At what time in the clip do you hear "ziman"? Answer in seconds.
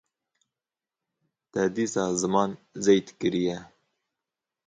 2.19-2.51